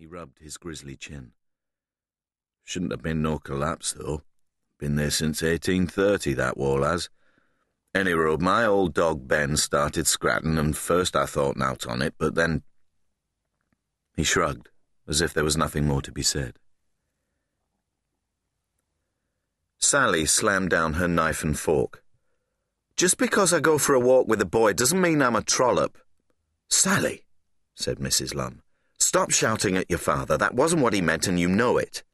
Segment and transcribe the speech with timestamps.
[0.00, 1.32] He rubbed his grizzly chin.
[2.64, 4.22] Shouldn't have been no collapse, though.
[4.78, 7.10] Been there since 1830, that wall has.
[7.94, 12.14] Any road, my old dog Ben started scratting, and first I thought nowt on it,
[12.16, 12.62] but then.
[14.16, 14.70] He shrugged,
[15.06, 16.54] as if there was nothing more to be said.
[19.76, 22.02] Sally slammed down her knife and fork.
[22.96, 25.98] Just because I go for a walk with a boy doesn't mean I'm a trollop.
[26.70, 27.26] Sally,
[27.74, 28.34] said Mrs.
[28.34, 28.62] Lumb,
[29.10, 30.38] stop shouting at your father.
[30.38, 32.04] That wasn't what he meant, and you know it.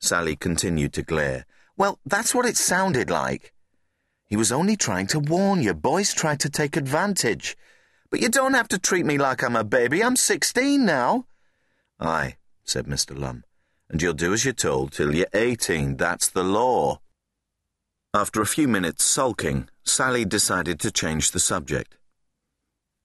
[0.00, 1.46] Sally continued to glare.
[1.76, 3.52] Well, that's what it sounded like.
[4.26, 5.74] He was only trying to warn you.
[5.74, 7.56] Boys tried to take advantage.
[8.10, 10.02] But you don't have to treat me like I'm a baby.
[10.02, 11.26] I'm sixteen now.
[12.00, 12.34] Aye,
[12.64, 13.16] said Mr.
[13.16, 13.44] Lumb,
[13.88, 15.96] and you'll do as you're told till you're eighteen.
[15.98, 16.98] That's the law.
[18.12, 21.96] After a few minutes sulking, Sally decided to change the subject.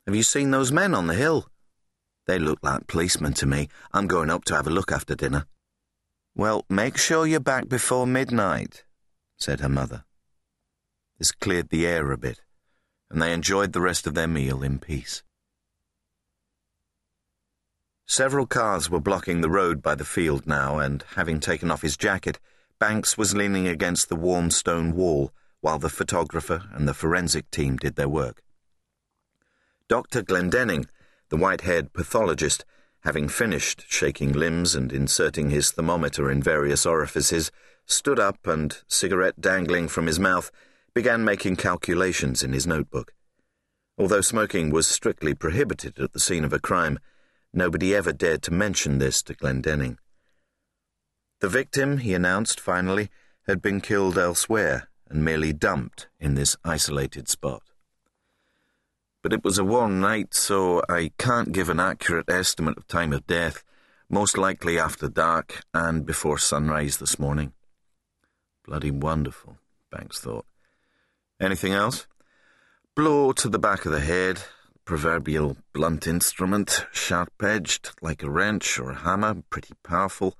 [0.07, 1.47] Have you seen those men on the hill?
[2.27, 3.69] They look like policemen to me.
[3.93, 5.45] I'm going up to have a look after dinner.
[6.35, 8.83] Well, make sure you're back before midnight,
[9.37, 10.03] said her mother.
[11.17, 12.41] This cleared the air a bit,
[13.09, 15.23] and they enjoyed the rest of their meal in peace.
[18.05, 21.97] Several cars were blocking the road by the field now, and having taken off his
[21.97, 22.39] jacket,
[22.79, 27.77] Banks was leaning against the warm stone wall while the photographer and the forensic team
[27.77, 28.43] did their work.
[29.87, 30.21] Dr.
[30.21, 30.87] Glendenning,
[31.29, 32.65] the white haired pathologist,
[33.01, 37.51] having finished shaking limbs and inserting his thermometer in various orifices,
[37.85, 40.51] stood up and, cigarette dangling from his mouth,
[40.93, 43.13] began making calculations in his notebook.
[43.97, 46.99] Although smoking was strictly prohibited at the scene of a crime,
[47.53, 49.97] nobody ever dared to mention this to Glendenning.
[51.39, 53.09] The victim, he announced finally,
[53.47, 57.63] had been killed elsewhere and merely dumped in this isolated spot.
[59.27, 63.11] But it was a warm night, so I can't give an accurate estimate of time
[63.11, 63.61] of death,
[64.09, 67.51] most likely after dark and before sunrise this morning.
[68.65, 69.57] Bloody wonderful,
[69.91, 70.45] Banks thought.
[71.41, 72.07] Anything else?
[72.95, 74.43] Blow to the back of the head,
[74.85, 80.35] proverbial blunt instrument, sharp edged like a wrench or a hammer, pretty powerful,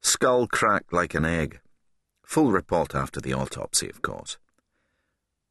[0.00, 1.60] skull cracked like an egg.
[2.24, 4.38] Full report after the autopsy, of course.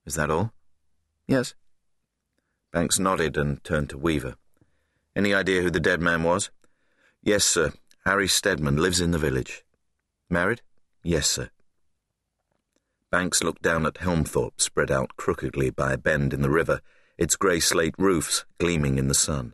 [0.03, 0.51] Is that all?
[1.27, 1.53] Yes.
[2.71, 4.35] Banks nodded and turned to Weaver.
[5.15, 6.51] Any idea who the dead man was?
[7.21, 7.73] Yes, sir.
[8.05, 9.63] Harry Stedman lives in the village.
[10.29, 10.61] Married?
[11.03, 11.49] Yes, sir.
[13.11, 16.81] Banks looked down at Helmthorpe, spread out crookedly by a bend in the river,
[17.17, 19.53] its grey slate roofs gleaming in the sun.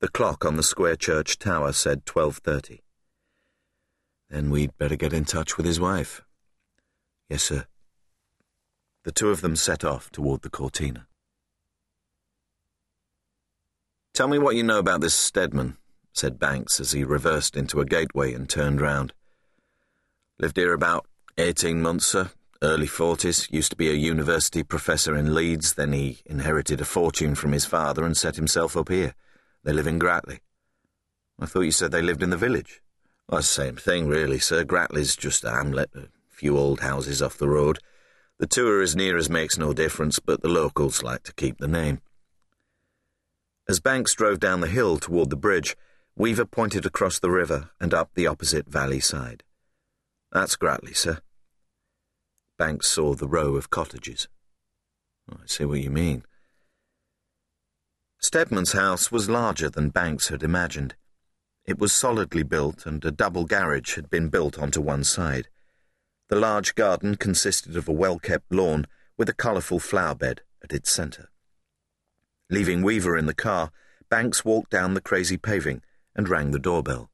[0.00, 2.80] The clock on the square church tower said 12.30.
[4.28, 6.22] Then we'd better get in touch with his wife.
[7.30, 7.66] Yes, sir.
[9.04, 11.06] The two of them set off toward the Cortina.
[14.18, 15.76] Tell me what you know about this Stedman,
[16.12, 19.12] said Banks as he reversed into a gateway and turned round.
[20.40, 21.06] Lived here about
[21.38, 26.18] eighteen months, sir early 40s, used to be a university professor in Leeds, then he
[26.26, 29.14] inherited a fortune from his father and set himself up here.
[29.62, 30.40] They live in Gratly.
[31.38, 32.82] I thought you said they lived in the village.
[33.28, 34.64] Well, same thing, really, sir.
[34.64, 37.78] Gratly's just a hamlet, a few old houses off the road.
[38.40, 41.58] The two are as near as makes no difference, but the locals like to keep
[41.58, 42.00] the name.
[43.68, 45.76] As Banks drove down the hill toward the bridge,
[46.16, 49.42] Weaver pointed across the river and up the opposite valley side.
[50.32, 51.18] That's Gratly, sir.
[52.56, 54.26] Banks saw the row of cottages.
[55.30, 56.24] I see what you mean.
[58.18, 60.96] Stedman's house was larger than Banks had imagined.
[61.66, 65.48] It was solidly built, and a double garage had been built onto one side.
[66.30, 68.86] The large garden consisted of a well kept lawn
[69.18, 71.28] with a colourful flower bed at its centre.
[72.50, 73.70] Leaving Weaver in the car,
[74.08, 75.82] Banks walked down the crazy paving
[76.14, 77.10] and rang the doorbell.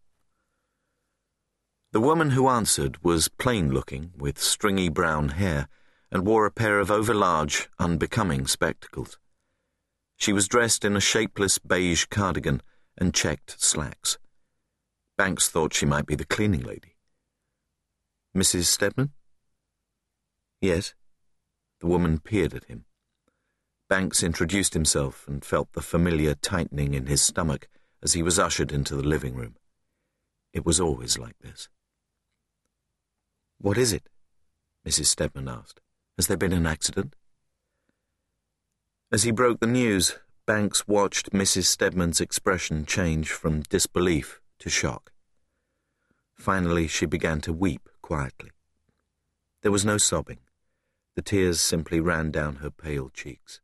[1.93, 5.69] The woman who answered was plain looking, with stringy brown hair,
[6.11, 9.19] and wore a pair of overlarge, unbecoming spectacles.
[10.17, 12.63] She was dressed in a shapeless beige cardigan
[12.97, 14.19] and checked slacks.
[15.17, 16.97] Banks thought she might be the cleaning lady.
[18.37, 18.65] Mrs.
[18.65, 19.13] Stedman?
[20.61, 20.95] Yes.
[21.81, 22.85] The woman peered at him.
[23.89, 27.69] Banks introduced himself and felt the familiar tightening in his stomach
[28.03, 29.57] as he was ushered into the living room.
[30.53, 31.69] It was always like this.
[33.59, 34.09] What is it?
[34.87, 35.07] Mrs.
[35.07, 35.81] Stedman asked.
[36.17, 37.15] Has there been an accident?
[39.13, 40.17] As he broke the news,
[40.47, 41.65] Banks watched Mrs.
[41.65, 45.13] Stedman's expression change from disbelief to shock.
[46.35, 48.51] Finally, she began to weep quietly.
[49.63, 50.41] There was no sobbing.
[51.17, 53.61] The tears simply ran down her pale cheeks.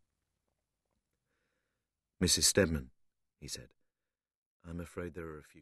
[2.23, 2.45] Mrs.
[2.45, 2.91] Stedman,
[3.41, 3.69] he said,
[4.69, 5.59] I'm afraid there are a few.